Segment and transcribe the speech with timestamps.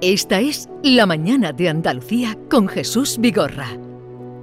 [0.00, 3.66] Esta es La Mañana de Andalucía con Jesús Vigorra.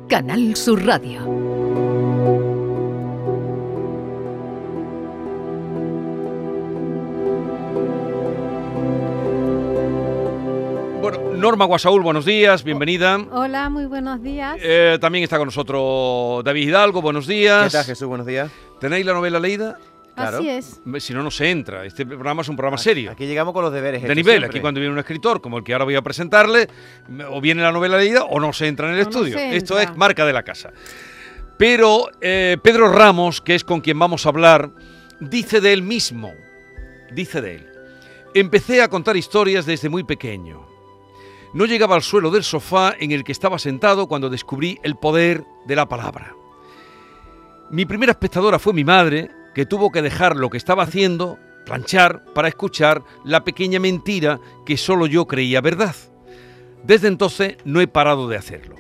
[0.10, 1.22] Canal Sur Radio.
[11.02, 13.26] Bueno, Norma Guasaúl, buenos días, bienvenida.
[13.32, 14.58] Hola, muy buenos días.
[14.62, 17.72] Eh, también está con nosotros David Hidalgo, buenos días.
[17.72, 18.10] ¿Qué tal, Jesús?
[18.10, 18.52] Buenos días.
[18.82, 19.80] ¿Tenéis la novela leída?
[20.16, 20.38] Claro.
[20.38, 20.82] Así es.
[21.00, 21.86] Si no, no se entra.
[21.86, 23.12] Este programa es un programa serio.
[23.12, 24.02] Aquí llegamos con los deberes.
[24.02, 24.48] de nivel, siempre.
[24.48, 26.68] aquí cuando viene un escritor como el que ahora voy a presentarle,
[27.30, 29.38] o viene la novela leída o no se entra en el no estudio.
[29.38, 30.72] Esto es marca de la casa.
[31.58, 34.72] Pero eh, Pedro Ramos, que es con quien vamos a hablar,
[35.20, 36.34] dice de él mismo,
[37.12, 37.70] dice de él,
[38.34, 40.68] empecé a contar historias desde muy pequeño.
[41.54, 45.46] No llegaba al suelo del sofá en el que estaba sentado cuando descubrí el poder
[45.66, 46.36] de la palabra.
[47.70, 52.26] Mi primera espectadora fue mi madre, que tuvo que dejar lo que estaba haciendo, planchar,
[52.34, 55.96] para escuchar la pequeña mentira que solo yo creía verdad.
[56.84, 58.76] Desde entonces no he parado de hacerlo.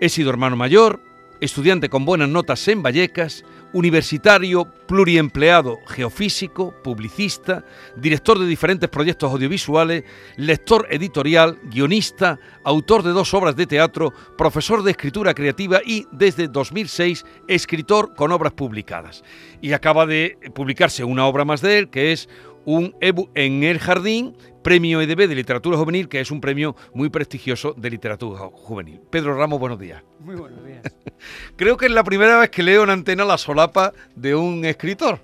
[0.00, 1.02] He sido hermano mayor,
[1.40, 7.64] estudiante con buenas notas en Vallecas, universitario pluriempleado geofísico, publicista,
[7.96, 10.04] director de diferentes proyectos audiovisuales,
[10.36, 16.48] lector editorial, guionista, autor de dos obras de teatro, profesor de escritura creativa y, desde
[16.48, 19.22] 2006, escritor con obras publicadas.
[19.60, 22.28] Y acaba de publicarse una obra más de él, que es
[22.64, 27.08] un ebook en el jardín, premio EDB de literatura juvenil, que es un premio muy
[27.08, 29.00] prestigioso de literatura juvenil.
[29.10, 30.02] Pedro Ramos, buenos días.
[30.20, 30.82] Muy buenos días.
[31.56, 35.20] Creo que es la primera vez que leo en antena la solapa de un escritor.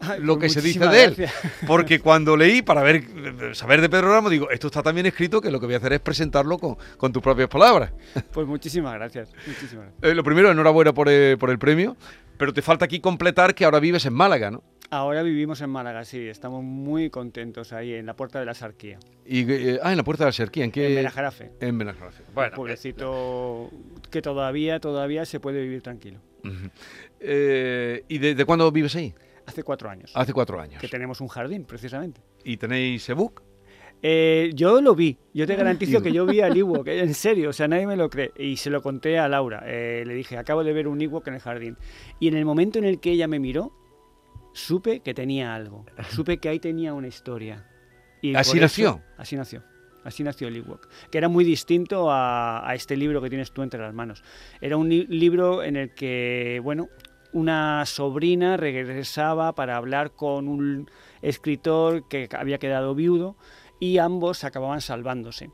[0.00, 1.14] Ay, lo pues que se dice de él.
[1.14, 1.34] gracias.
[1.66, 3.04] Porque cuando leí, para ver,
[3.52, 5.78] saber de Pedro Ramos, digo, esto está tan bien escrito que lo que voy a
[5.78, 7.92] hacer es presentarlo con, con tus propias palabras.
[8.32, 9.30] Pues muchísimas gracias.
[9.46, 10.02] Muchísimas gracias.
[10.02, 11.96] Eh, lo primero, enhorabuena por el, por el premio,
[12.38, 14.62] pero te falta aquí completar que ahora vives en Málaga, ¿no?
[14.92, 16.26] Ahora vivimos en Málaga, sí.
[16.26, 18.98] Estamos muy contentos ahí en la Puerta de la Sarquía.
[19.24, 20.88] Y, eh, ah, en la Puerta de la Serquía, ¿en qué?
[20.88, 21.52] En Benajarafe.
[21.60, 22.24] En Benajarafe.
[22.26, 23.70] un Bueno, pueblecito
[24.10, 26.18] que todavía, todavía se puede vivir tranquilo.
[27.20, 29.14] Eh, ¿Y desde cuándo vives ahí?
[29.46, 30.10] Hace cuatro años.
[30.14, 30.80] Hace cuatro años.
[30.80, 32.20] Que tenemos un jardín, precisamente.
[32.42, 33.42] ¿Y tenéis ebook?
[34.02, 37.50] Eh, yo lo vi, yo te garantizo que yo vi al Ewok, eh, en serio,
[37.50, 38.32] o sea, nadie me lo cree.
[38.36, 41.34] Y se lo conté a Laura, eh, le dije, acabo de ver un Ewok en
[41.34, 41.76] el jardín.
[42.18, 43.72] Y en el momento en el que ella me miró,
[44.52, 47.66] supe que tenía algo, supe que ahí tenía una historia.
[48.22, 49.02] Y ¿Así eso- nació?
[49.16, 49.62] así nació.
[50.02, 53.62] Así nació el Ewok, que era muy distinto a, a este libro que tienes tú
[53.62, 54.24] entre las manos.
[54.62, 56.88] Era un li- libro en el que, bueno,
[57.34, 60.90] una sobrina regresaba para hablar con un
[61.20, 63.36] escritor que había quedado viudo
[63.78, 65.50] y ambos acababan salvándose.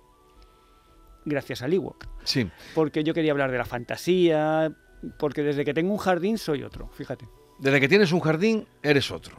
[1.25, 2.07] Gracias al Ewok.
[2.23, 2.49] Sí.
[2.75, 4.73] Porque yo quería hablar de la fantasía,
[5.19, 7.27] porque desde que tengo un jardín soy otro, fíjate.
[7.59, 9.37] Desde que tienes un jardín, eres otro.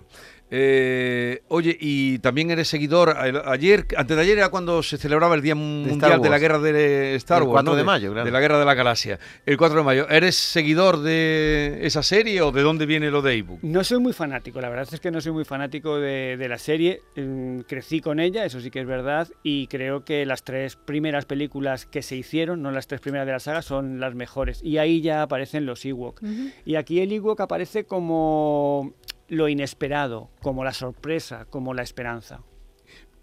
[0.49, 3.15] Eh, oye, y también eres seguidor.
[3.17, 6.37] Ayer, antes de ayer era cuando se celebraba el Día Mundial de la.
[6.37, 7.63] Guerra de Star El Wars.
[7.63, 7.75] 4 ¿no?
[7.77, 8.25] de mayo, claro.
[8.25, 9.19] De la Guerra de la Galaxia.
[9.45, 10.07] El 4 de mayo.
[10.09, 13.59] ¿Eres seguidor de esa serie o de dónde viene lo de ebook?
[13.63, 16.59] No soy muy fanático, la verdad es que no soy muy fanático de, de la
[16.59, 17.01] serie.
[17.15, 21.25] Mm, crecí con ella, eso sí que es verdad, y creo que las tres primeras
[21.25, 24.61] películas que se hicieron, no las tres primeras de la saga, son las mejores.
[24.63, 26.21] Y ahí ya aparecen los Ewok.
[26.65, 28.93] Y aquí el Ewok aparece como
[29.27, 32.41] lo inesperado, como la sorpresa, como la esperanza.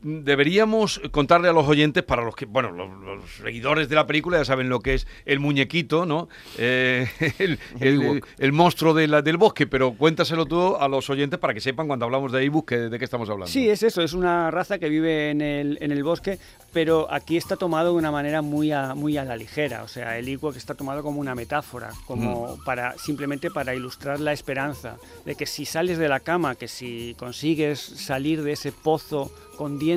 [0.05, 4.37] Deberíamos contarle a los oyentes, para los que, bueno, los, los seguidores de la película
[4.39, 6.29] ya saben lo que es el muñequito, ¿no?
[6.59, 8.27] Eh, el, el- Ewok.
[8.39, 11.87] el monstruo de la- del bosque, pero cuéntaselo tú a los oyentes para que sepan
[11.87, 13.51] cuando hablamos de ebook que- de qué estamos hablando.
[13.51, 16.39] Sí, es eso, es una raza que vive en el, en el bosque,
[16.75, 19.83] pero aquí está tomado de una manera muy a, muy a la ligera.
[19.85, 24.33] O sea, el Ewok está tomado como una metáfora, como para simplemente para ilustrar la
[24.35, 29.33] esperanza de que si sales de la cama, que si consigues salir de ese pozo
[29.57, 29.94] con dientes,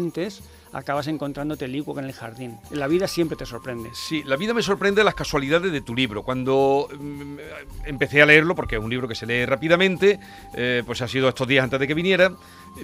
[0.74, 2.58] acabas encontrándote el en el jardín.
[2.72, 3.90] La vida siempre te sorprende.
[3.94, 6.24] Sí, la vida me sorprende las casualidades de tu libro.
[6.24, 7.38] Cuando mm,
[7.86, 10.20] empecé a leerlo, porque es un libro que se lee rápidamente,
[10.54, 12.30] eh, pues ha sido estos días antes de que viniera,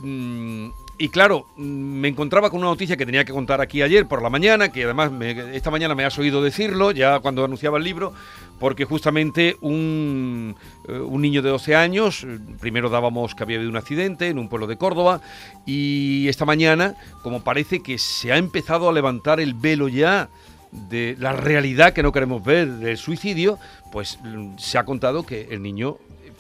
[0.01, 0.69] mm,
[1.03, 4.21] y claro, mm, me encontraba con una noticia que tenía que contar aquí ayer por
[4.21, 7.83] la mañana, que además me- esta mañana me has oído decirlo, ya cuando anunciaba el
[7.83, 8.13] libro,
[8.57, 10.55] porque justamente un,
[10.88, 14.39] eh, un niño de 12 años, eh, primero dábamos que había habido un accidente en
[14.39, 15.19] un pueblo de Córdoba,
[15.65, 20.29] y esta mañana, como parece que se ha empezado a levantar el velo ya
[20.71, 23.59] de la realidad que no queremos ver del suicidio,
[23.91, 26.31] pues mm, se ha contado que el niño eh,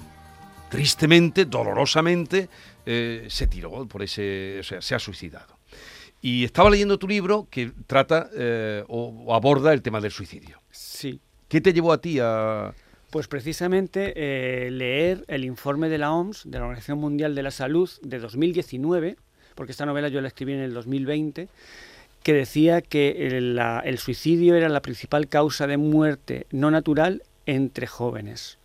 [0.69, 2.47] tristemente, dolorosamente,
[2.85, 5.57] eh, se tiró por ese, o sea, se ha suicidado.
[6.21, 10.61] Y estaba leyendo tu libro que trata eh, o, o aborda el tema del suicidio.
[10.71, 11.19] Sí.
[11.47, 12.73] ¿Qué te llevó a ti a...?
[13.11, 17.51] Pues precisamente eh, leer el informe de la OMS, de la Organización Mundial de la
[17.51, 19.17] Salud, de 2019,
[19.53, 21.47] porque esta novela yo la escribí en el 2020,
[22.23, 27.85] que decía que el, el suicidio era la principal causa de muerte no natural entre
[27.85, 28.57] jóvenes.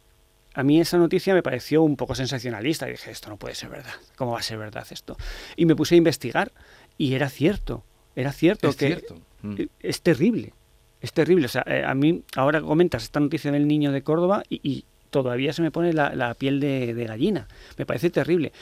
[0.59, 3.71] A mí esa noticia me pareció un poco sensacionalista y dije, esto no puede ser
[3.71, 5.17] verdad, ¿cómo va a ser verdad esto?
[5.55, 6.51] Y me puse a investigar
[6.97, 7.85] y era cierto,
[8.17, 9.05] era cierto que
[9.43, 9.55] mm.
[9.79, 10.53] es terrible,
[11.01, 11.47] es terrible.
[11.47, 15.53] O sea, eh, a mí ahora comentas esta noticia del niño de Córdoba y, todavía
[15.53, 17.47] se me pone la, piel de, gallina.
[17.77, 18.53] Me parece terrible,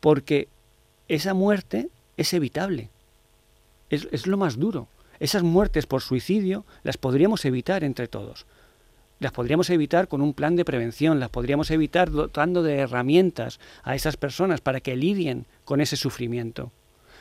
[0.00, 0.48] porque
[1.08, 2.90] esa muerte es evitable,
[3.88, 4.88] es, es lo más duro.
[5.18, 8.44] Esas muertes por suicidio las podríamos evitar entre todos
[9.20, 13.94] las podríamos evitar con un plan de prevención, las podríamos evitar dotando de herramientas a
[13.94, 16.72] esas personas para que lidien con ese sufrimiento.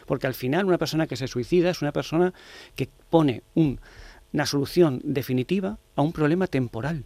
[0.05, 2.33] Porque al final una persona que se suicida es una persona
[2.75, 7.05] que pone una solución definitiva a un problema temporal,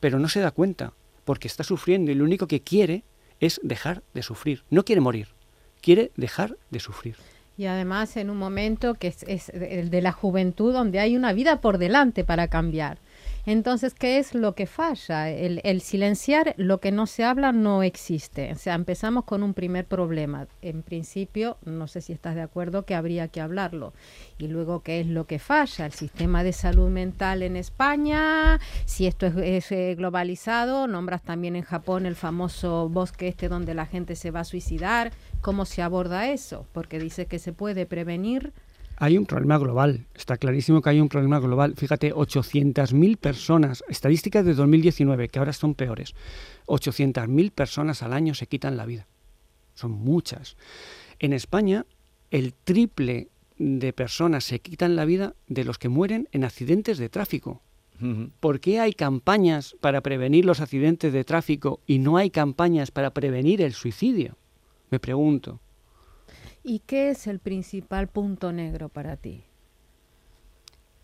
[0.00, 0.92] pero no se da cuenta,
[1.24, 3.04] porque está sufriendo y lo único que quiere
[3.40, 4.64] es dejar de sufrir.
[4.70, 5.28] No quiere morir,
[5.80, 7.16] quiere dejar de sufrir.
[7.58, 11.32] Y además en un momento que es, es el de la juventud donde hay una
[11.32, 12.98] vida por delante para cambiar.
[13.46, 15.30] Entonces, ¿qué es lo que falla?
[15.30, 18.50] El, silenciar lo que no se habla no existe.
[18.50, 20.48] O sea, empezamos con un primer problema.
[20.62, 23.92] En principio, no sé si estás de acuerdo que habría que hablarlo.
[24.38, 25.86] Y luego, ¿qué es lo que falla?
[25.86, 31.62] El sistema de salud mental en España, si esto es, eh, globalizado, nombras también en
[31.62, 35.12] Japón el famoso bosque este donde la gente se va a suicidar.
[35.40, 36.66] ¿Cómo se aborda eso?
[36.72, 38.52] Porque dice que se puede prevenir
[38.96, 41.74] hay un problema global, está clarísimo que hay un problema global.
[41.76, 46.14] Fíjate, 800.000 personas, estadísticas de 2019, que ahora son peores,
[46.66, 49.06] 800.000 personas al año se quitan la vida.
[49.74, 50.56] Son muchas.
[51.18, 51.84] En España,
[52.30, 53.28] el triple
[53.58, 57.62] de personas se quitan la vida de los que mueren en accidentes de tráfico.
[58.40, 63.10] ¿Por qué hay campañas para prevenir los accidentes de tráfico y no hay campañas para
[63.10, 64.36] prevenir el suicidio?
[64.90, 65.60] Me pregunto.
[66.68, 69.44] ¿Y qué es el principal punto negro para ti?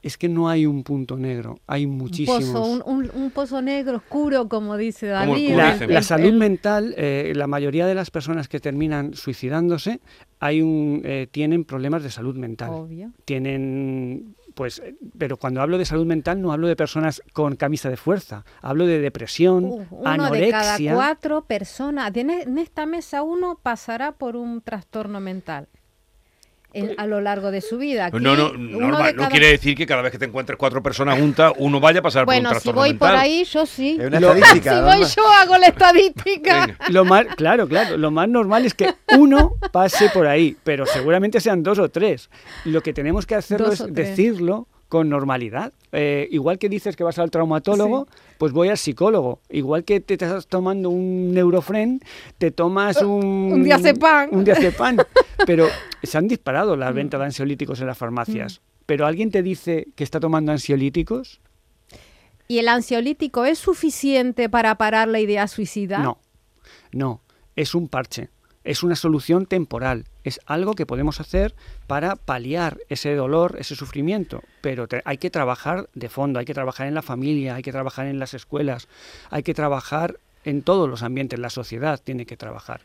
[0.03, 2.83] Es que no hay un punto negro, hay muchísimos.
[2.85, 5.55] Un, pozo, negro oscuro, como dice David.
[5.87, 10.01] La, salud mental, eh, la mayoría de las personas que terminan suicidándose
[10.41, 12.71] hay un, eh, tienen problemas de salud mental.
[12.71, 13.13] Obvio.
[13.25, 17.89] Tienen pues, eh, pero cuando hablo de salud mental no hablo de personas con camisa
[17.91, 23.59] de fuerza, hablo de depresión, uh, uno de cada cuatro personas, en esta mesa uno
[23.63, 25.69] pasará por un trastorno mental
[26.97, 28.11] a lo largo de su vida.
[28.13, 31.81] no, no, no quiere decir que cada vez que te encuentres cuatro personas juntas, uno
[31.81, 32.81] vaya a pasar por un trastorno.
[32.81, 33.99] Bueno, si voy por ahí, yo sí.
[34.01, 36.77] Es una estadística, si voy yo, hago la estadística.
[36.89, 41.41] lo más, claro, claro, lo más normal es que uno pase por ahí, pero seguramente
[41.41, 42.31] sean dos o tres.
[42.65, 45.73] Lo que tenemos que hacerlo es decirlo con normalidad.
[45.93, 49.41] Eh, igual que dices que vas al traumatólogo, pues voy al psicólogo.
[49.49, 52.01] Igual que te estás tomando un neurofren,
[52.37, 53.53] te tomas uh, un...
[53.55, 54.29] un diazepam.
[54.33, 54.99] Un diazepam.
[55.47, 55.67] Pero
[56.03, 56.95] se han disparado las mm.
[56.95, 58.61] ventas de ansiolíticos en las farmacias.
[58.61, 58.83] Mm.
[58.85, 61.41] Pero alguien te dice que está tomando ansiolíticos.
[62.47, 66.01] ¿Y el ansiolítico es suficiente para parar la idea suicida?
[66.01, 66.19] No,
[66.93, 67.23] no,
[67.57, 68.29] es un parche
[68.65, 71.55] es una solución temporal, es algo que podemos hacer
[71.87, 76.87] para paliar ese dolor, ese sufrimiento, pero hay que trabajar de fondo, hay que trabajar
[76.87, 78.89] en la familia, hay que trabajar en las escuelas,
[79.31, 82.81] hay que trabajar en todos los ambientes, la sociedad tiene que trabajar.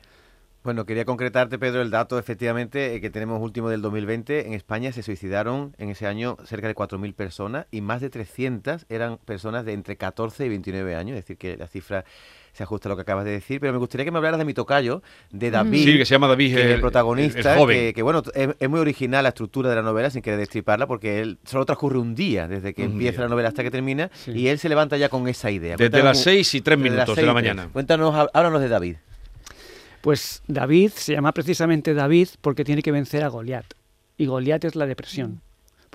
[0.68, 4.47] Bueno, quería concretarte, Pedro, el dato efectivamente eh, que tenemos último del 2020.
[4.47, 8.86] En España se suicidaron en ese año cerca de 4.000 personas y más de 300
[8.89, 12.03] eran personas de entre 14 y 29 años, es decir, que la cifra
[12.58, 14.46] se ajusta a lo que acabas de decir, pero me gustaría que me hablaras de
[14.46, 15.84] mi tocayo, de David.
[15.84, 19.76] Sí, que se llama David, el, protagonista, Que, bueno, es, muy original la estructura de
[19.76, 23.28] la novela, sin querer destriparla, porque él solo transcurre un día desde que empieza la
[23.28, 25.78] novela hasta que termina, y él se levanta ya con esa idea.
[25.78, 27.70] Desde las seis y tres minutos de la mañana.
[27.72, 28.96] Cuéntanos, háblanos de David.
[30.02, 33.66] Pues David se llama precisamente David porque tiene que vencer a Goliat.
[34.18, 35.42] Y Goliat es la depresión.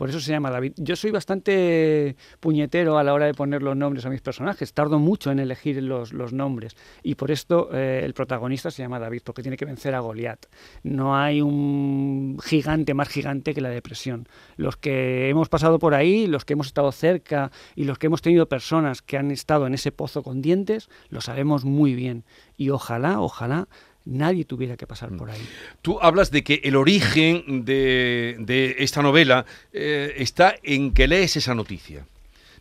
[0.02, 0.72] Por eso se llama David.
[0.78, 4.74] Yo soy bastante puñetero a la hora de poner los nombres a mis personajes.
[4.74, 6.74] Tardo mucho en elegir los, nombres.
[7.04, 10.46] Y por esto eh, el protagonista se llama David, porque tiene que vencer a Goliat.
[10.82, 14.26] No hay un gigante más gigante que la depresión.
[14.56, 18.22] Los que hemos pasado por ahí, los que hemos estado cerca y los que hemos
[18.22, 22.24] tenido personas que han estado en ese pozo con dientes, lo sabemos muy bien.
[22.56, 23.68] Y ojalá, ojalá
[24.04, 25.16] nadie tuviera que pasar mm.
[25.16, 25.40] por ahí.
[25.82, 31.54] Tú hablas de que el origen de, esta novela eh, está en que lees esa
[31.54, 32.06] noticia.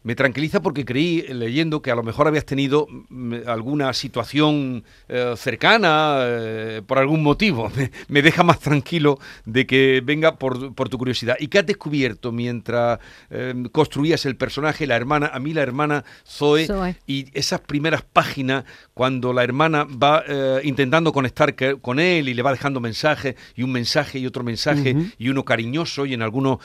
[0.03, 5.33] Me tranquiliza porque creí, leyendo, que a lo mejor habías tenido mm, alguna situación eh,
[5.37, 7.71] cercana eh, por algún motivo.
[8.07, 11.35] Me, deja más tranquilo de que venga por, por tu curiosidad.
[11.39, 16.03] ¿Y qué has descubierto mientras eh, construías el personaje, la hermana, a mí la hermana
[16.27, 16.95] Zoe, Zoe.
[17.07, 22.33] y esas primeras páginas cuando la hermana va eh, intentando conectar que- con él y
[22.33, 26.21] le va dejando mensajes y un mensaje y otro mensaje y uno cariñoso y en
[26.21, 26.57] algunos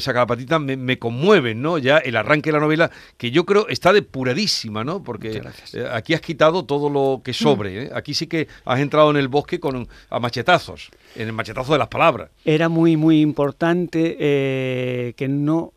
[0.00, 1.78] sacapatitas me, me conmueven, ¿no?
[1.78, 5.02] Ya el arranque de la novela que yo creo está depuradísima, ¿no?
[5.02, 5.42] Porque
[5.72, 7.90] eh, aquí has quitado todo lo que sobre, ¿eh?
[7.94, 11.78] Aquí sí que has entrado en el bosque con a machetazos, en el machetazo de
[11.78, 12.30] las palabras.
[12.44, 15.72] Era muy, muy importante eh, que no,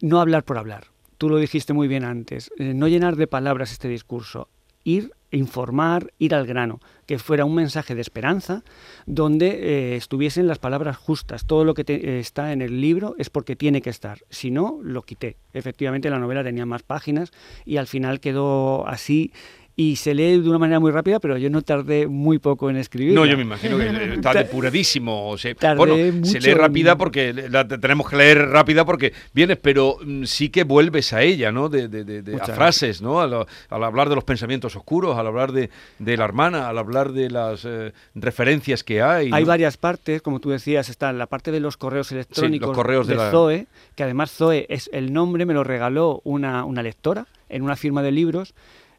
[0.00, 0.86] no hablar por hablar.
[1.18, 2.50] Tú lo dijiste muy bien antes.
[2.58, 4.48] no llenar de palabras este discurso.
[4.84, 6.80] Ir, informar, ir al grano.
[7.06, 8.62] Que fuera un mensaje de esperanza
[9.06, 9.48] donde
[9.92, 11.44] eh, estuviesen las palabras justas.
[11.46, 14.20] Todo lo que te- eh, está en el libro es porque tiene que estar.
[14.30, 15.36] Si no, lo quité.
[15.52, 17.30] Efectivamente, la novela tenía más páginas
[17.66, 19.32] y al final quedó así.
[19.76, 22.76] Y se lee de una manera muy rápida, pero yo no tardé muy poco en
[22.76, 23.12] escribir.
[23.12, 25.28] No, yo me imagino que está depuradísimo.
[25.30, 28.38] o sea, Tardé bueno, se mucho lee en- rápida porque la te- tenemos que leer
[28.50, 31.68] rápida porque vienes, pero mm, sí que vuelves a ella, ¿no?
[31.68, 33.20] De, de- de- de- a frases, ¿no?
[33.20, 37.10] Al, al hablar de los pensamientos oscuros, al hablar de, de la hermana, al hablar
[37.12, 39.30] de las eh, referencias que hay.
[39.32, 43.14] Hay varias partes, como tú decías, está la parte de los correos electrónicos correos de
[43.14, 43.66] de, la- Zoe,
[43.96, 48.02] que además Zoe es el nombre, me lo regaló una, una lectora en una firma
[48.02, 48.54] de libros.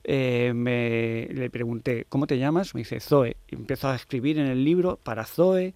[0.07, 2.75] Eh, me, le pregunté, ¿cómo te llamas?
[2.75, 3.37] Me dice Zoe.
[3.49, 5.73] Y empezó a escribir en el libro para Zoe.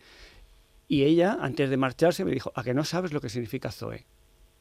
[0.88, 4.06] Y ella, antes de marcharse, me dijo, ¿a que no sabes lo que significa Zoe?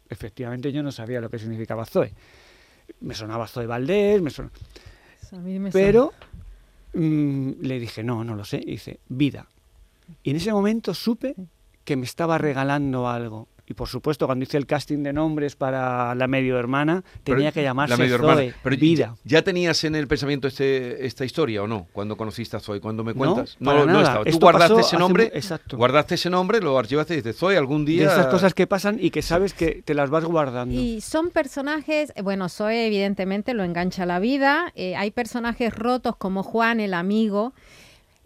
[0.09, 2.15] Efectivamente, yo no sabía lo que significaba Zoe.
[3.01, 4.55] Me sonaba Zoe Valdés, me sonaba...
[5.33, 6.15] Me Pero
[6.95, 8.61] mm, le dije, no, no lo sé.
[8.63, 9.49] Y dice, vida.
[10.23, 11.35] Y en ese momento supe
[11.85, 13.49] que me estaba regalando algo.
[13.71, 17.53] Y por supuesto, cuando hice el casting de nombres para la medio hermana, Pero tenía
[17.53, 18.35] que llamarse la medio hermana.
[18.37, 19.15] Zoe, Pero vida.
[19.25, 21.87] ¿Ya tenías en el pensamiento este, esta historia o no?
[21.93, 23.57] Cuando conociste a Zoe, cuando me No, cuentas.
[23.63, 24.01] para nada.
[24.01, 24.25] estaba.
[24.25, 25.77] Tú Esto guardaste ese nombre, exacto.
[25.77, 28.07] guardaste ese nombre, lo archivaste y dices, Zoe, algún De día...
[28.07, 30.75] esas cosas que pasan y que sabes que te las vas guardando.
[30.75, 34.73] Y son personajes, bueno, Zoe evidentemente lo engancha a la vida.
[34.77, 37.53] eh, hay personajes rotos como Juan, el amigo.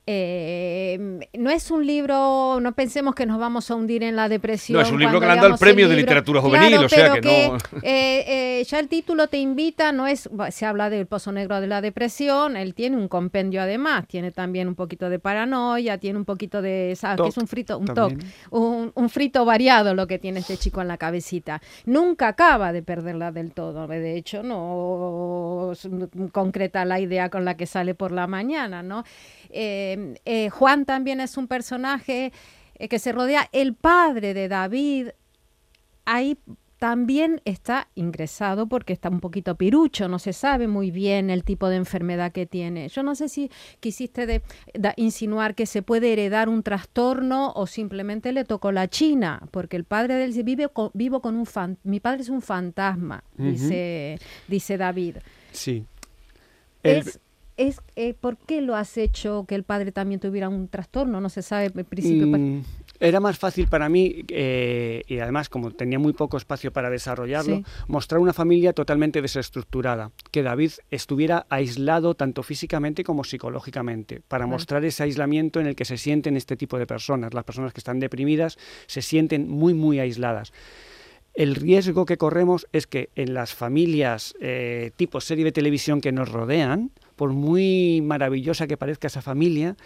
[0.05, 4.77] Eh, no es un libro, no pensemos que nos vamos a hundir en la depresión.
[4.81, 6.89] No, es un libro que le han dado el premio de literatura juvenil, Claro, o
[6.89, 10.91] sea pero que no- eh, eh, ya el título te invita, no es, se habla
[10.91, 15.09] del pozo negro de la depresión, él tiene un compendio además, tiene también un poquito
[15.09, 17.21] de paranoia, tiene un poquito de, ¿sabes?
[17.23, 18.13] que es un frito, un toc,
[18.51, 21.63] un, un frito variado lo que tiene este chico en la cabecita.
[21.87, 23.87] Nunca acaba de perderla del todo.
[23.87, 25.73] De hecho, no
[26.33, 29.05] concreta la idea con la que sale por la mañana, ¿no?
[29.53, 32.33] Eh, eh, Juan también es un personaje
[32.77, 33.49] eh, que se rodea.
[33.53, 35.09] El padre de David,
[36.05, 36.37] ahí
[36.79, 41.69] también está ingresado porque está un poquito pirucho, no se sabe muy bien el tipo
[41.69, 42.89] de enfermedad que tiene.
[42.89, 44.43] Yo no sé si quisiste de-
[44.97, 49.85] insinuar que se puede heredar un trastorno o simplemente le tocó la china, porque el
[49.85, 54.19] padre de él vive con, vivo con un fan, mi padre es un fantasma, dice,
[54.49, 55.19] dice David.
[55.53, 55.87] Sí.
[56.83, 57.21] El- Es,
[57.69, 61.21] es, eh, ¿Por qué lo has hecho que el padre también tuviera un trastorno?
[61.21, 62.27] No se sabe en principio.
[62.27, 62.63] Mm,
[63.01, 67.57] era más fácil para mí, eh, y además como tenía muy poco espacio para desarrollarlo,
[67.57, 67.65] Sí.
[67.89, 74.53] mostrar una familia totalmente desestructurada, que David estuviera aislado tanto físicamente como psicológicamente, para Vale.
[74.55, 77.35] mostrar ese aislamiento en el que se sienten este tipo de personas.
[77.35, 80.53] Las personas que están deprimidas se sienten muy, muy aisladas.
[81.35, 86.13] El riesgo que corremos es que en las familias eh, tipo serie de televisión que
[86.13, 86.91] nos rodean,
[87.23, 89.77] por muy maravillosa que parezca esa familia,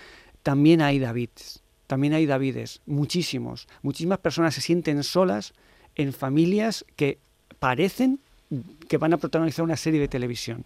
[0.42, 3.68] también hay Davids, también hay Davides, muchísimos.
[3.82, 5.52] Muchísimas personas se sienten solas
[5.96, 7.18] en familias que
[7.58, 8.20] parecen
[8.88, 10.64] que van a protagonizar una serie de televisión.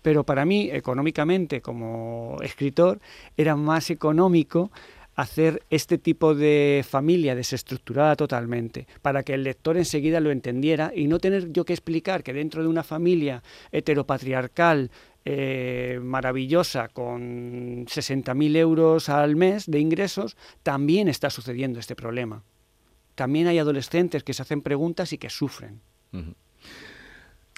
[0.00, 3.00] Pero para mí, económicamente, como escritor,
[3.36, 4.70] era más económico
[5.16, 11.06] hacer este tipo de familia desestructurada totalmente, para que el lector enseguida lo entendiera y
[11.08, 14.90] no tener yo que explicar que dentro de una familia heteropatriarcal
[15.24, 22.42] eh, maravillosa con 60.000 euros al mes de ingresos, también está sucediendo este problema.
[23.14, 25.80] También hay adolescentes que se hacen preguntas y que sufren.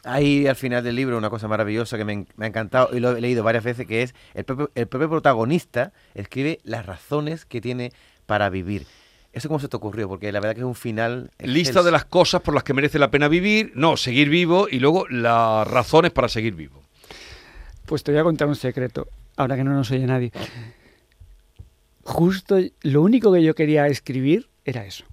[0.04, 3.16] Hay al final del libro una cosa maravillosa que me, me ha encantado y lo
[3.16, 7.60] he leído varias veces, que es el propio, el propio protagonista escribe las razones que
[7.60, 7.92] tiene
[8.26, 8.86] para vivir.
[9.32, 10.08] ¿Eso cómo se te ocurrió?
[10.08, 11.32] Porque la verdad que es un final...
[11.38, 14.78] Lista de las cosas por las que merece la pena vivir, no, seguir vivo y
[14.78, 16.83] luego las razones para seguir vivo.
[17.94, 20.32] Pues te voy a contar un secreto, ahora que no nos oye nadie.
[22.02, 25.04] Justo lo único que yo quería escribir era eso.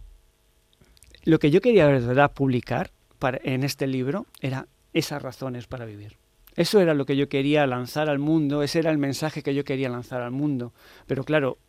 [1.23, 5.85] Lo que yo quería de verdad publicar, para, en este libro era esas razones para
[5.85, 6.17] vivir.
[6.55, 9.63] Eso era lo que yo quería lanzar al mundo, ese era el mensaje que yo
[9.63, 10.73] quería lanzar al mundo.
[11.05, 11.59] Pero claro,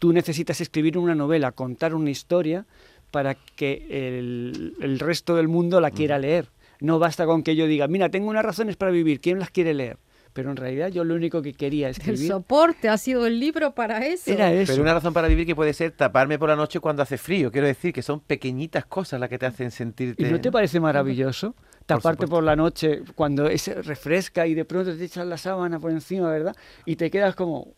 [0.00, 2.66] tú necesitas escribir una novela, contar una historia
[3.12, 3.86] para que
[4.18, 6.48] el, el resto del mundo la quiera leer.
[6.80, 9.72] No basta con que yo diga, mira, tengo unas razones para vivir, ¿quién las quiere
[9.72, 9.98] leer?
[10.32, 13.74] Pero en realidad yo lo único que quería El escribir soporte ha sido el libro
[13.74, 14.30] para eso.
[14.32, 14.72] era eso.
[14.72, 17.52] Pero una razón para vivir que puede ser taparme por la noche cuando hace frío.
[17.52, 20.22] Quiero decir que son pequeñitas cosas las que te hacen sentirte.
[20.26, 21.54] ¿Y no te parece maravilloso?
[21.84, 25.90] Taparte por la noche cuando es refresca y de pronto te echas la sábana por
[25.90, 26.56] encima, ¿verdad?
[26.86, 27.74] Y te quedas como...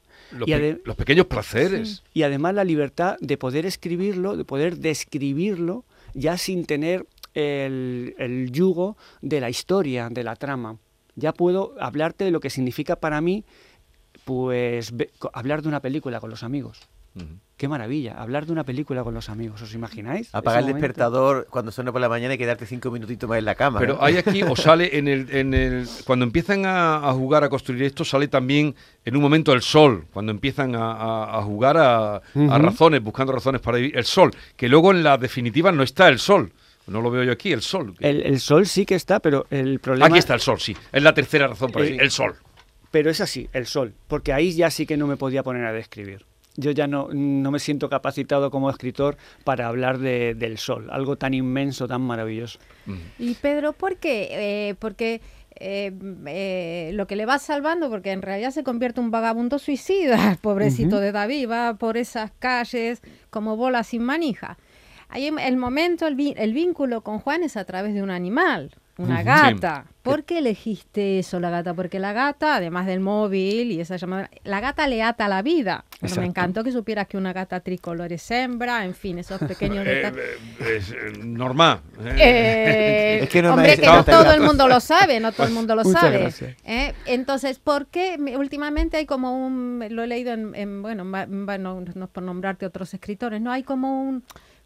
[0.47, 2.05] Pe- los pequeños placeres.
[2.13, 8.51] Y además la libertad de poder escribirlo, de poder describirlo, ya sin tener el, el
[8.53, 10.79] yugo de la historia, de la trama.
[11.17, 13.45] Ya puedo hablarte de lo que significa para mí,
[14.25, 16.81] pues, ve- hablar de una película con los amigos.
[17.57, 20.35] Qué maravilla, hablar de una película con los amigos, ¿os imagináis?
[20.35, 20.79] Apagar el momento.
[20.89, 23.79] despertador cuando suena por la mañana y quedarte cinco minutitos más en la cama.
[23.79, 24.03] Pero ¿no?
[24.03, 27.85] hay aquí, o sale en el, en el cuando empiezan a, a jugar a construir
[27.85, 32.21] esto, sale también en un momento el sol, cuando empiezan a, a- a jugar a,
[32.35, 36.19] razones, buscando razones para vivir, el sol, que luego en la definitiva no está el
[36.19, 36.51] sol,
[36.87, 37.95] no lo veo yo aquí, el sol.
[38.01, 40.07] El, el sol sí que está, pero el problema...
[40.07, 42.35] aquí está el sol, sí, es la tercera razón para Eh, vivir, el sol.
[42.91, 45.73] Pero es así, el sol, porque ahí ya sí que no me podía poner a
[45.73, 46.25] describir.
[46.57, 51.17] Yo ya no, no me siento capacitado como escritor para hablar de- del sol, algo
[51.17, 52.61] tan inmenso, tan maravilloso.
[53.19, 54.29] Y Pedro, ¿por qué?
[54.69, 55.21] Eh, porque
[55.59, 55.91] eh,
[56.27, 60.39] eh, lo que le va salvando, porque en realidad se convierte en un vagabundo suicida,
[60.43, 64.57] pobrecito de David, va por esas calles como bola sin manija.
[65.15, 68.71] Ahí el momento, el, vi- el vínculo con Juan es a través de un animal,
[68.99, 69.87] una gata.
[70.03, 71.73] ¿Por qué elegiste eso, la gata?
[71.73, 75.85] Porque la gata, además del móvil y esa llamada, la gata le ata la vida.
[76.01, 79.87] Pero me encantó que supieras que una gata tricolor es hembra, en fin, esos pequeños
[79.87, 80.19] Eh, detalles.
[80.61, 81.81] eh, es eh, normal.
[82.05, 83.21] eh.
[83.23, 85.75] Es que no hombre, que no todo el mundo lo sabe, no todo el mundo
[85.77, 86.01] lo Muchas
[86.35, 86.55] sabe.
[87.07, 91.83] Entonces, ¿por qué me- últimamente hay como un, lo he leído en, en, bueno, bueno,
[91.95, 94.23] no es por nombrarte otros escritores, no hay como un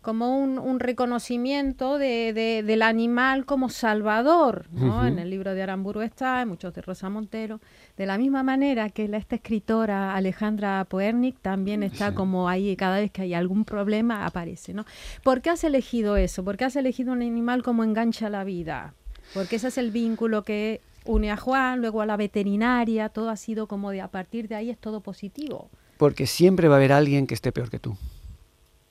[0.08, 5.06] como un, un reconocimiento de, de- del animal como salvador, ¿no?
[5.06, 7.60] En el libro de Aramburu está, en muchos de Rosa Montero,
[7.98, 13.00] de la misma manera que la, esta escritora Alejandra Poernik también está como ahí, cada
[13.00, 14.86] vez que hay algún problema aparece, ¿no?
[15.22, 16.42] ¿Por qué has elegido eso?
[16.42, 18.94] ¿Por qué has elegido un animal como engancha la vida?
[19.34, 23.36] Porque ese es el vínculo que une a Juan, luego a la veterinaria, todo ha
[23.36, 25.68] sido como de a partir de ahí es todo positivo.
[25.98, 27.94] Porque siempre va a haber alguien que esté peor que tú.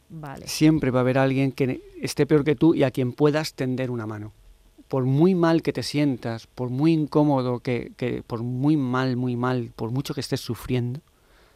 [0.10, 0.48] Vale.
[0.48, 3.92] Siempre va a haber alguien que esté peor que tú y a quien puedas tender
[3.92, 4.34] una mano.
[4.88, 9.36] Por muy mal que te sientas, por muy incómodo que, que por muy mal, muy
[9.36, 11.02] mal, por mucho que estés sufriendo,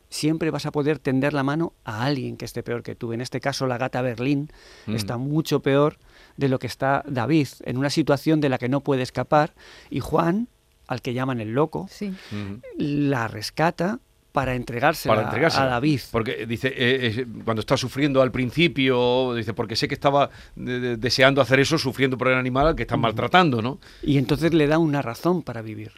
[0.10, 3.14] siempre vas a poder tender la mano a alguien que esté peor que tú.
[3.14, 4.50] En este caso, la gata Berlín
[4.86, 4.96] Mm.
[4.96, 5.98] está mucho peor
[6.36, 9.54] de lo que está David, en una situación de la que no puede escapar,
[9.90, 10.50] y Juan,
[10.88, 12.10] al que llaman el loco, Sí.
[12.34, 12.60] Ujú.
[12.78, 14.00] la rescata
[14.32, 16.00] para entregarse a David.
[16.12, 20.80] Porque dice, eh, eh, cuando está sufriendo al principio, dice, porque sé que estaba de-
[20.80, 23.80] de- deseando hacer eso, sufriendo por el animal al que están maltratando, ¿no?
[24.02, 25.92] Y entonces le da una razón para vivir.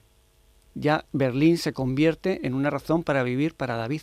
[0.76, 4.02] Ya Berlín se convierte en una razón para vivir para David.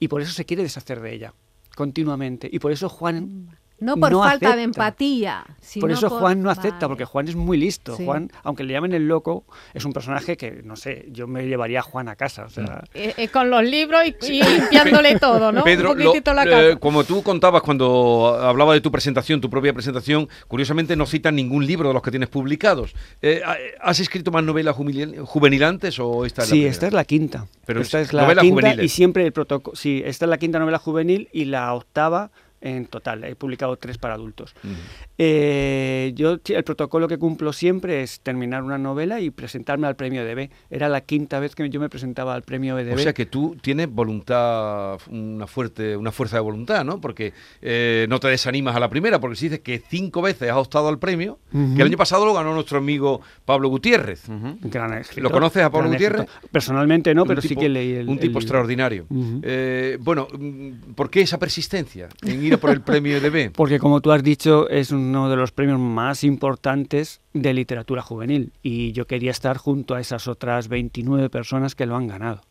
[0.00, 1.34] Y por eso se quiere deshacer de ella,
[1.76, 2.48] continuamente.
[2.52, 3.56] Y por eso Juan...
[3.82, 5.44] No por no falta de empatía.
[5.60, 6.88] sino Por eso por- Juan no acepta, Vale.
[6.88, 7.96] porque Juan es muy listo.
[7.96, 8.04] Sí.
[8.04, 11.80] Juan, aunque le llamen el loco, es un personaje que, no sé, yo me llevaría
[11.80, 12.44] a Juan a casa.
[12.44, 15.64] O sea, Eh, eh, con los libros y, y limpiándole todo, ¿no?
[15.64, 19.50] Pedro, un lo- poquitito la eh, como tú contabas cuando hablaba de tu presentación, tu
[19.50, 22.94] propia presentación, curiosamente no citan ningún libro de los que tienes publicados.
[23.20, 23.42] Eh,
[23.80, 26.70] ¿Has escrito más novelas juvenil- juvenilantes o esta es la sí, primera?
[26.70, 27.46] esta es la quinta.
[27.66, 28.84] Pero esta es es la novelas quinta juveniles.
[28.84, 29.76] y siempre el protocolo.
[29.76, 32.30] Sí, esta es la quinta novela juvenil y la octava
[32.62, 33.24] en total.
[33.24, 34.54] He publicado tres para adultos.
[34.64, 34.72] Ujú.
[35.18, 39.96] Eh, yo sí, el protocolo que cumplo siempre es terminar una novela y presentarme al
[39.96, 40.50] premio EDB.
[40.70, 42.94] Era la quinta vez que yo me presentaba al premio EDB.
[42.94, 47.00] O sea que tú tienes voluntad, una fuerte, una fuerza de voluntad, ¿no?
[47.00, 50.56] Porque eh, no te desanimas a la primera, porque si dices que cinco veces has
[50.56, 51.74] optado al premio, Ujú.
[51.76, 54.28] que el año pasado lo ganó nuestro amigo Pablo Gutiérrez.
[54.28, 54.58] Ujú.
[54.62, 56.22] Gran escritor, ¿Lo conoces a Pablo Gutiérrez?
[56.22, 56.50] escritor.
[56.50, 59.06] Personalmente no, Un pero sí tipo- que leí el Un tipo el- extraordinario.
[59.42, 63.52] Eh, bueno, mm, ¿por qué esa persistencia en ir por el premio EDB?
[63.56, 68.52] Porque como tú has dicho, es uno de los premios más importantes de literatura juvenil
[68.62, 72.42] y yo quería estar junto a esas otras 29 personas que lo han ganado.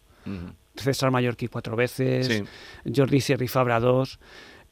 [0.75, 2.43] César Mallorquí cuatro veces, Sí.
[2.95, 4.19] Jordi Sierra Fabra dos,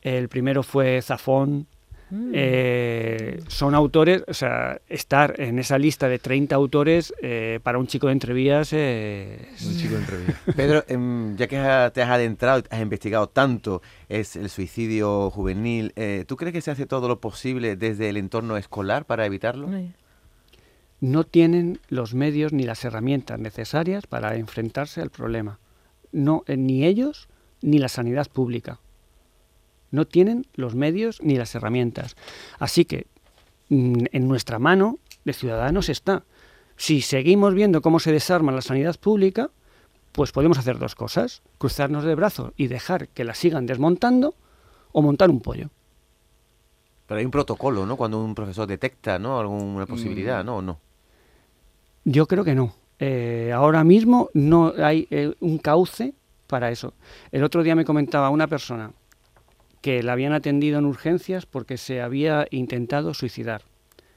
[0.02, 1.68] el primero fue Zafón,
[2.12, 2.32] Mm.
[2.34, 7.88] eh, son autores, o sea, estar en esa lista de 30 autores eh, para un
[7.88, 9.66] chico de entrevías es...
[9.66, 10.38] Un chico de entrevías.
[10.56, 11.58] Pedro, em, ya que
[11.94, 16.72] te has adentrado, has investigado tanto es el suicidio juvenil, eh, ¿tú crees que se
[16.72, 19.70] hace todo lo posible desde el entorno escolar para evitarlo?
[21.02, 25.60] no tienen los medios ni las herramientas necesarias para enfrentarse al problema.
[26.12, 27.30] No, eh, ni ellos
[27.62, 28.80] ni la sanidad pública.
[29.92, 32.16] No tienen los medios ni las herramientas.
[32.60, 33.08] Así que
[33.70, 36.24] mm, en nuestra mano de ciudadanos está.
[36.78, 39.50] Si seguimos viendo cómo se desarma la sanidad pública,
[40.12, 44.36] pues podemos hacer dos cosas, cruzarnos de brazos y dejar que la sigan desmontando
[44.92, 45.70] o montar un pollo.
[47.08, 47.98] Pero hay un protocolo, ¿no?
[47.98, 49.40] Cuando un profesor detecta, ¿no?
[49.40, 50.58] Alguna posibilidad, ¿no?
[50.58, 50.80] ¿O no?
[52.06, 52.74] Yo creo que no.
[53.00, 56.14] Eh, ahora mismo no hay eh, un cauce
[56.48, 56.94] para eso.
[57.32, 58.92] El otro día me comentaba una persona
[59.82, 63.64] que la habían atendido en urgencias porque se había intentado suicidar.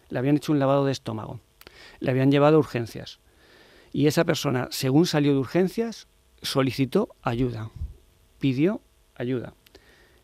[0.08, 1.40] Le habían hecho un lavado de estómago.
[2.00, 3.20] Le habían llevado a urgencias.
[3.92, 6.08] Y esa persona, según salió de urgencias,
[6.42, 7.70] solicitó ayuda.
[8.38, 8.80] Pidió
[9.14, 9.54] ayuda.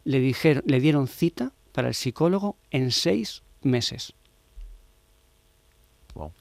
[0.04, 4.14] Le, dijeron, le dieron cita para el psicólogo en seis meses.
[6.14, 6.32] Wow.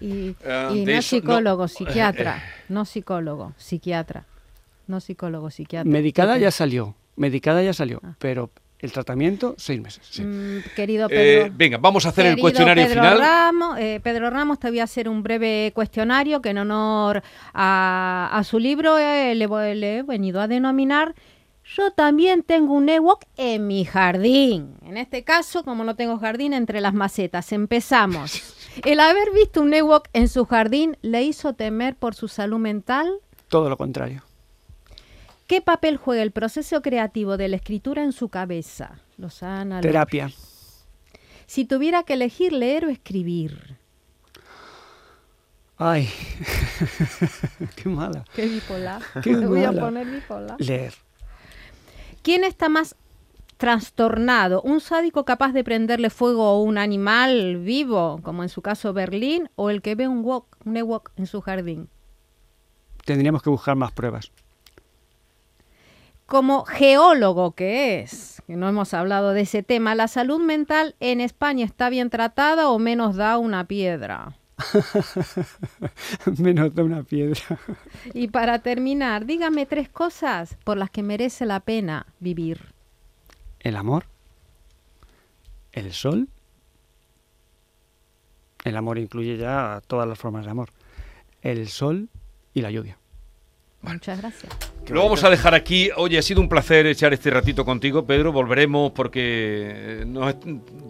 [0.00, 1.02] Y, y de no eso- no.
[1.02, 2.42] psicólogo, psiquiatra.
[2.68, 4.26] No psicólogo, psiquiatra.
[4.86, 5.90] No psicólogo, psiquiatra.
[5.90, 8.14] Medicada ya salió, medicada ya salió, Ah.
[8.18, 10.20] pero el tratamiento seis meses.
[10.22, 11.54] Mm, querido Eh, Pedro.
[11.56, 13.18] venga, vamos a hacer el Querido cuestionario Pedro final.
[13.18, 17.22] Ramos, eh, Pedro Ramos, te voy a hacer un breve cuestionario que en honor
[17.54, 21.14] a, a su libro eh, le, voy- le he venido a denominar
[21.74, 24.74] Yo también tengo un Ewok en mi jardín.
[24.86, 27.50] En este caso, como no tengo jardín, entre las macetas.
[27.50, 28.54] Empezamos.
[28.84, 33.10] ¿El haber visto un Ewok en su jardín le hizo temer por su salud mental?
[33.48, 34.22] Todo lo contrario.
[35.46, 38.98] ¿Qué papel juega el proceso creativo de la escritura en su cabeza?
[39.16, 39.80] Lozana.
[39.80, 40.30] Terapia.
[41.46, 43.76] Si tuviera que elegir leer o escribir.
[45.78, 46.08] Ay,
[47.76, 48.24] qué mala.
[48.34, 49.02] Qué bipolar.
[49.22, 50.60] Qué Te voy a poner bipolar.
[50.60, 50.94] Leer.
[52.22, 52.96] ¿Quién está más
[53.56, 54.62] trastornado?
[54.62, 59.48] ¿Un sádico capaz de prenderle fuego a un animal vivo, como en su caso Berlín,
[59.54, 61.88] o el que ve un wok, un Ewok en su jardín?
[63.04, 64.32] Tendríamos que buscar más pruebas.
[66.26, 71.20] Como geólogo que es, que no hemos hablado de ese tema, ¿la salud mental en
[71.20, 74.36] España está bien tratada o menos da una piedra?
[76.38, 77.40] Menos de una piedra.
[78.14, 82.72] Y para terminar, dígame tres cosas por las que merece la pena vivir.
[83.60, 84.06] El amor.
[85.72, 86.28] El sol.
[88.64, 90.70] El amor incluye ya todas las formas de amor.
[91.42, 92.08] El sol
[92.54, 92.98] y la lluvia.
[93.82, 94.72] Muchas gracias.
[94.88, 95.90] Lo vamos a dejar aquí.
[95.96, 98.30] Oye, ha sido un placer echar este ratito contigo, Pedro.
[98.30, 99.20] Volveremos porque
[100.00, 100.36] eh, nos-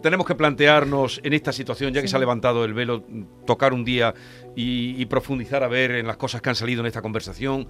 [0.03, 2.11] tenemos que plantearnos en esta situación, ya que Sí.
[2.11, 3.03] se ha levantado el velo,
[3.47, 4.13] tocar un día
[4.55, 7.67] y, y profundizar a ver en las cosas que han salido en esta conversación.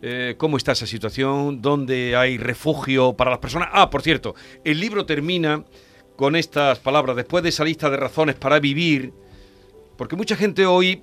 [0.00, 3.68] eh, cómo está esa situación, dónde hay refugio para las personas.
[3.72, 5.64] Ah, por cierto, el libro termina
[6.14, 9.12] con estas palabras, después de esa lista de razones para vivir,
[9.96, 11.02] porque mucha gente hoy,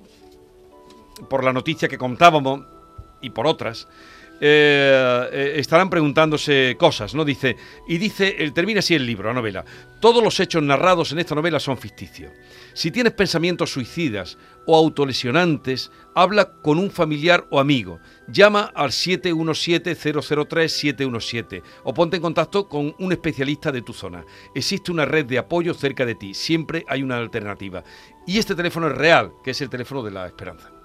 [1.28, 2.60] por la noticia que contábamos
[3.20, 3.86] y por otras,
[4.40, 7.24] eh, eh, estarán preguntándose cosas, ¿no?
[7.24, 7.56] Dice,
[7.88, 9.64] y dice, termina así el libro, la novela.
[10.00, 12.30] Todos los hechos narrados en esta novela son ficticios.
[12.74, 17.98] Si tienes pensamientos suicidas o autolesionantes, habla con un familiar o amigo.
[18.28, 24.26] Llama al 717-003-717 o ponte en contacto con un especialista de tu zona.
[24.54, 26.34] Existe una red de apoyo cerca de ti.
[26.34, 27.82] Siempre hay una alternativa.
[28.26, 30.75] Y este teléfono es real, que es el teléfono de la esperanza.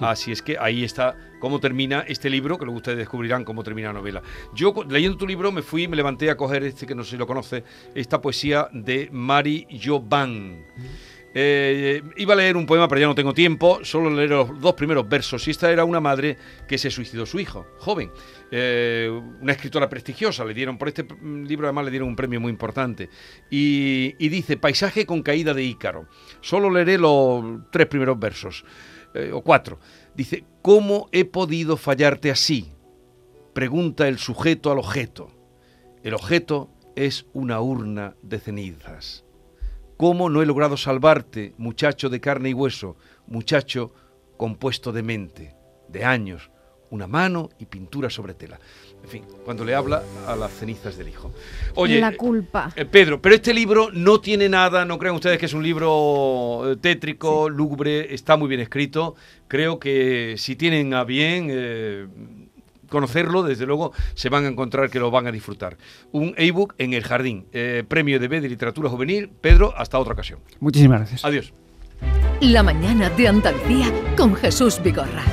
[0.00, 3.88] Así es que ahí está cómo termina este libro, que luego ustedes descubrirán cómo termina
[3.88, 4.22] la novela.
[4.54, 7.16] Yo leyendo tu libro me fui, me levanté a coger este que no sé si
[7.16, 10.64] lo conoce, esta poesía de Mari Jovan.
[11.34, 14.74] Eh, iba a leer un poema, pero ya no tengo tiempo, solo leer los dos
[14.74, 15.46] primeros versos.
[15.46, 18.10] Y esta era una madre que se suicidó su hijo, joven,
[18.50, 20.44] eh, una escritora prestigiosa.
[20.44, 23.10] Le dieron por este libro, además, le dieron un premio muy importante.
[23.50, 26.06] Y, y dice: Paisaje con caída de Ícaro.
[26.40, 28.64] Solo leeré los tres primeros versos,
[29.14, 29.78] eh, o cuatro.
[30.14, 32.72] Dice: ¿Cómo he podido fallarte así?
[33.52, 35.30] Pregunta el sujeto al objeto.
[36.02, 39.24] El objeto es una urna de cenizas.
[39.96, 43.92] ¿Cómo no he logrado salvarte, muchacho de carne y hueso, muchacho
[44.36, 45.56] compuesto de mente,
[45.88, 46.50] de años,
[46.90, 48.58] una mano y pintura sobre tela?
[49.02, 51.32] En fin, cuando le habla a las cenizas del hijo.
[51.76, 52.72] Oye, la culpa.
[52.76, 56.72] eh, Pedro, pero este libro no tiene nada, no crean ustedes que es un libro
[56.72, 59.14] eh, tétrico, lúgubre, está muy bien escrito.
[59.46, 62.06] Creo que si tienen a bien, eh,
[62.88, 65.76] conocerlo, desde luego se van a encontrar que lo van a disfrutar.
[66.10, 69.30] Un ebook en el jardín, eh, premio de B de literatura juvenil.
[69.40, 70.40] Pedro, hasta otra ocasión.
[70.60, 71.24] Muchísimas gracias.
[71.24, 71.52] Adiós.
[72.40, 75.24] La mañana de Andalucía con Jesús Vigorra.